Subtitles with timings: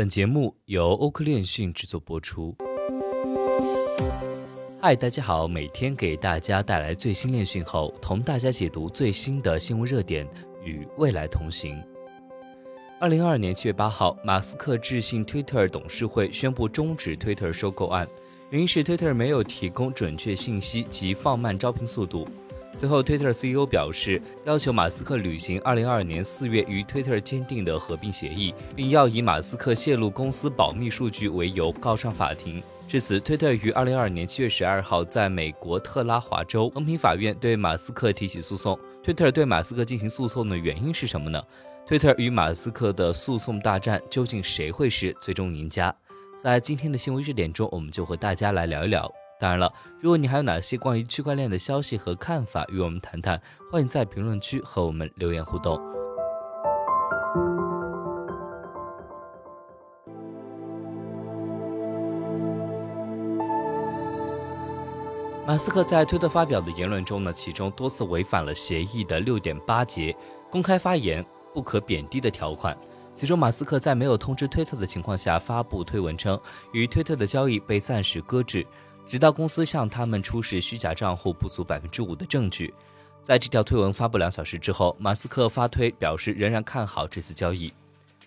[0.00, 2.56] 本节目由欧科链讯制作播出。
[4.80, 10.26] 嗨，大家好，每天给大家带来最新链讯后，同大家解读最新的新闻热点，
[10.64, 11.78] 与未来同行。
[12.98, 18.08] 二零二二年七月八号，马斯克致信 Twitter 董事会，宣布终止 Twitter 收购案，
[18.48, 22.26] 原因是 Twitter 没有提供准确信息及放慢招聘速度。
[22.78, 32.62] 随后，Twitter CEO 表示，要求马斯克履行2022年4月与 Twitter 签订的合并协议，并要以马斯克泄露公司保密数据为由告上法庭。
[32.88, 38.78] 至此，Twitter 于2022年7月12号在美国特拉华州横平法院对马斯克提起诉讼。
[39.04, 41.42] Twitter 对马斯克进行诉讼的原因是什么呢
[41.86, 45.94] ？Twitter 与马斯克的诉讼大战，究竟谁会是最终赢家？
[46.38, 49.12] 在今天的新闻热点中，我们就和大家来聊一聊。
[49.40, 53.40] 当然了，如果你还有哪些关于区块链的消息和看法与我们谈谈，
[53.72, 55.80] 欢迎在评论区和我们留言互动。
[65.46, 70.14] 马斯克在推特发表的言论中呢，其中多次违反了协议的六点八节
[70.50, 72.76] 公开发言不可贬低的条款。
[73.14, 76.38] 其中，马斯克在没有通知推特的情况下发布推文称，
[76.72, 78.64] 与推特的交易被暂时搁置。
[79.10, 82.72] 直到公司向他们出示虚假账户不足百分之五的证据。
[83.24, 87.72] 在这条推文发布两小时之后，马斯克发推表示仍然看好这次交易。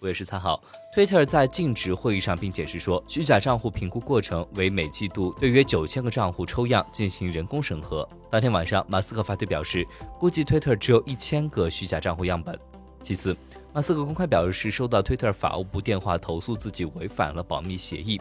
[0.00, 0.58] 五月十三号
[0.94, 8.08] 推特在禁止会议上并解释说，虚假账户评估过程为每季度对约九千个账户抽样进行人工审核。
[8.30, 9.86] 当天晚上，马斯克发推表示，
[10.18, 12.58] 估计推特只有一千个虚假账户样本。
[13.02, 13.36] 其次，
[13.74, 18.18] 马斯克公开表示收到推特法务部电话投诉自己违反了保密协议。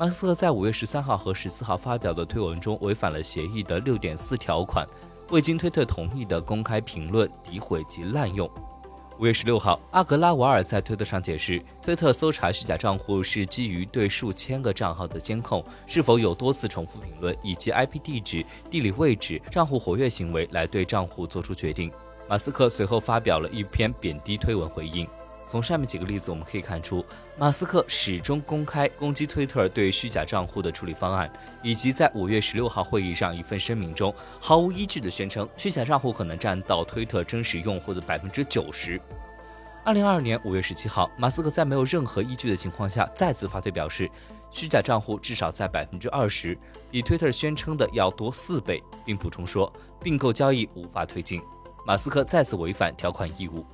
[0.00, 4.88] 马斯克在五月十三号和十四号发表的推文中违反了协议的六点四条款，
[5.28, 8.50] 未经推特同意的公开评论、诋毁及滥用。
[9.18, 21.92] 五月十六号，阿格拉瓦尔在推特上解释，推特搜查虚假账户是基于对数千个账号的监控，是否有多次重复评论以及 IP 地址、地理位置、账户活跃行为来对账户做出决定。
[22.26, 25.06] 马斯克随后发表了一篇贬低推文回应。
[25.50, 27.04] 从上面几个例子，我们可以看出，
[27.36, 31.28] 马斯克始终公开攻击推特对虚假账户的处理方案，
[31.60, 39.00] 以及在五月十六号会议上一份声明中毫无依据地宣称虚假账户可能占到推特真实用户的百分之九十。
[39.84, 44.08] 二零二二年五月十七号，马斯克在没有任何依据的情况下再次发推表示，
[44.52, 46.56] 虚假账户至少在百分之二十，
[46.92, 51.42] 比推特宣称的要多四倍，并补充说并购交易无法推进。
[51.84, 53.66] 马斯克再次违反条款义务。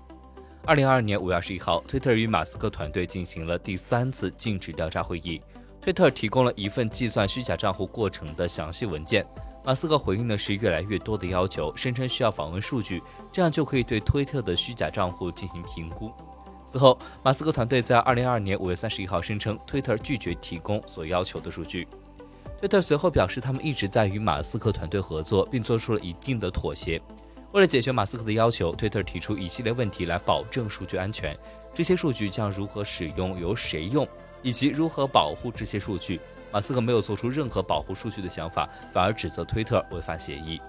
[0.66, 5.40] 二零二二年五月二十一号，推特与马斯克团队进行了第三次禁止调查会议。
[5.80, 9.24] 推特提供了一份计算虚假账户过程的详细文件。
[9.64, 13.00] 马斯克回应的是越来越多的要求，声称需要访问数据，
[13.30, 16.10] 这样就可以对推特的虚假账户进行评估。
[16.66, 21.86] 此后，马斯克团队在二零二二年五月三十一号声称，推特拒绝提供所要求的数据。
[22.58, 27.00] 推特随后表示，他们一直在与马斯克团队合作，并做出了一定的妥协。
[27.52, 31.34] 为了解决马斯克的要求，推特提出一系列问题来保证数据安全。
[31.72, 34.06] 这些数据将如何使用、由谁用，
[34.42, 36.20] 以及如何保护这些数据，
[36.52, 40.60] 马斯克没有做出任何保护数据的想法，反而指责推特违反协议。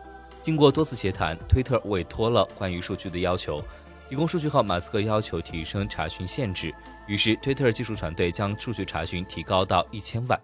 [0.41, 3.61] 经过多次协谈，推特委托了关于数据的要求。
[4.07, 6.73] 提供数据后，马斯克要求提升查询限制，
[7.07, 10.39] 于是推特技术团队将数据查询提高到一千万。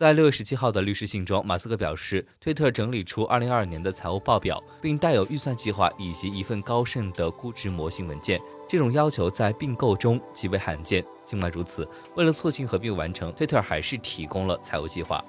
[0.00, 8.40] 在六月十七号的律师信中，马斯克表示，推特整理出二零二二年的财务报表，并带有预算计划以及一份高盛的估值模型文件。
[8.66, 11.04] 这种要求在并购中极为罕见。
[11.26, 15.22] 尽管如此，为了促进合并完成，推特还是提供了财务计划。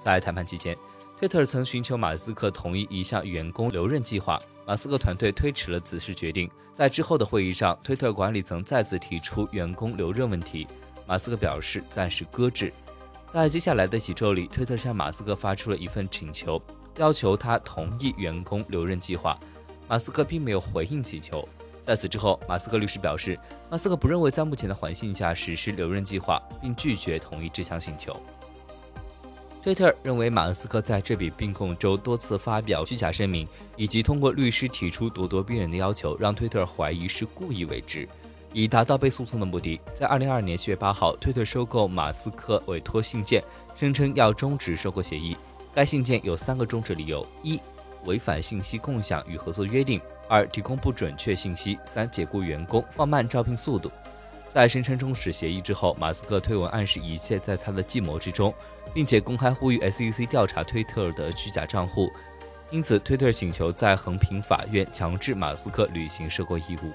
[0.00, 0.76] 在谈判期间，
[1.16, 6.50] 推特曾寻求马斯克同意一项员工留任计划，马斯克团队推迟了此事决定。
[6.72, 10.66] 在之后的会议上，推特管理层再次提出员工留任问题，
[11.06, 12.72] 马斯克表示暂时搁置。
[13.30, 16.60] 在接下来的几周里，推特向马斯克发出了一份请求，
[16.96, 19.38] 要求他同意员工留任计划。
[19.86, 21.46] 马斯克并没有回应请求。
[21.82, 23.38] 在此之后，马斯克律师表示，
[23.70, 28.16] 马斯克不认为在目前的环境下实施留任计划，并拒绝同意这项请求。
[29.62, 38.08] 推特认为，马斯克在这笔并购中多次发表虚假声明，以及通过律师提出咄咄逼人的要求，让推特怀疑是故意为之。
[38.52, 43.42] 以达到被诉讼的目的，在二零二二年七月八号，推特收购马斯克委托信件，
[43.76, 45.36] 声称要终止收购协议。
[45.74, 47.60] 该信件有三个终止理由：一、
[48.04, 53.90] 违反信息共享与合作约定；二、提供不准确信息；三、解雇员工，放慢招聘速度。
[54.48, 58.52] 在声称终止协议之后，马斯克推文暗示一切在他的计谋之中，
[58.94, 62.10] 并且公开呼吁 SEC 调查推特的虚假账户。
[62.70, 66.92] 因此，推特请求在横平法院强制马斯克履行收购义务。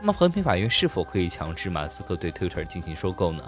[0.00, 3.42] 那么，和平法院是否可以强制马斯克对 Twitter 进行收购呢？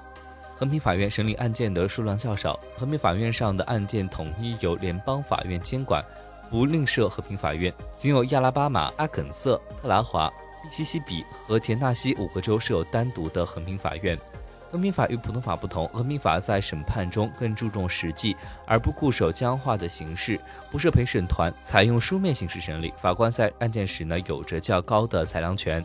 [0.56, 6.05] 和平法院审理案件的数量较少，和平法院上的案件统一由联邦法院监管，
[6.50, 7.73] 不另设和平法院。
[7.97, 10.31] 仅有亚拉巴马、阿肯色、特拉华、
[10.64, 14.19] 密西西比和田纳西五个州设有单独的和平法院。
[14.70, 18.37] 和平法与普通法不同，和平法在审判中更注重实际，
[18.67, 20.38] 而不固守僵化的形式，
[20.70, 22.93] 不设陪审团，采用书面形式审理。
[22.97, 25.85] 法官在案件时呢，有着较高的裁量权。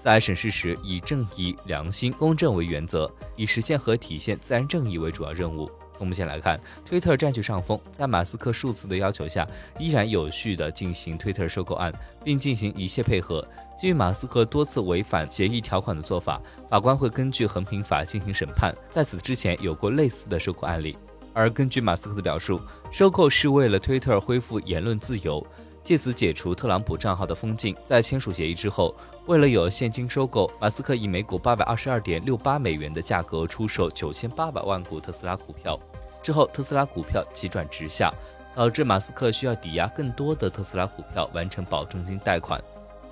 [0.00, 5.70] 在审视时，以正义、良心、公正为原则，以实现和体现自然正义为主要任务。
[5.92, 9.46] 从目前来看，推特占据上风，在马斯克数次的要求下，
[9.78, 11.92] 依然有序地进行推特收购案，
[12.24, 13.46] 并进行一切配合。
[13.78, 18.74] 基于马斯克多次违反协议条款的做法，法官会根据横平法进行审判。
[18.88, 20.96] 在此之前，有过类似的收购案例。
[21.34, 22.58] 而根据马斯克的表述，
[22.90, 25.46] 收购是为了推特恢复言论自由。
[25.82, 27.76] 借此解除特朗普账号的封禁。
[27.84, 28.94] 在签署协议之后，
[29.26, 35.78] 为了有现金收购，马斯克以每股八百二十二点六八美元的价格出售九千八百万股特斯拉股票。
[36.22, 38.12] 之后，特斯拉股票急转直下，
[38.54, 42.62] 导致马斯克需要抵押更多的特斯拉股票完成保证金贷款。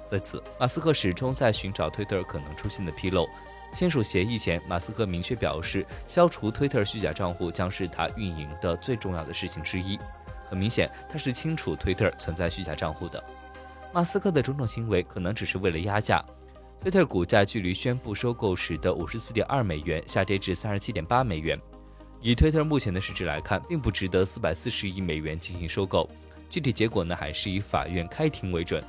[0.06, 3.26] 在此，马斯克始终在寻找推特可能出现的纰漏。
[3.74, 9.98] 签署协议前，马斯克明确表示，消除推特虚假账户将是他运营的最重要的事情之一。
[10.48, 13.22] 很明显，他是清楚推特存在虚假账户的。
[13.92, 16.24] 马斯克的种种行为可能只是为了压价。
[16.80, 21.58] 推特股价距离宣布收购时的五十四点二美元下跌至三十七点八美元。
[22.20, 26.08] 以推特目前的市值来看，并不值得四百四十亿美元进行收购。
[26.48, 28.82] 具体结果呢，还是以法院开庭为准。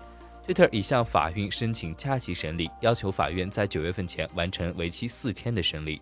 [0.45, 6.01] 推特已向法院申请加急审理，要求法院在九月份前完成为期四天的审理。